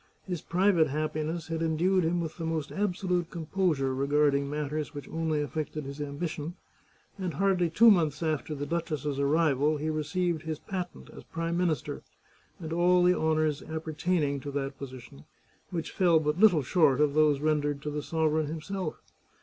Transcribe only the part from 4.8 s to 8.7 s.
which only affected his ambition, and hardly two months after the